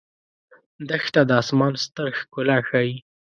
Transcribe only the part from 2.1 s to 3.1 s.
ښکلا ښيي.